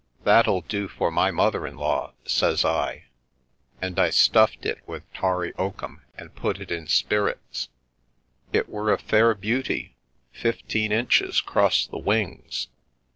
[0.23, 3.05] 'That'll do for my mother in law/ says I,
[3.79, 7.69] and I stuffed it with tarry oakum and put it in spirits.
[8.51, 9.95] It were a fair beauty,
[10.31, 12.67] fifteen inches 'cross the wings.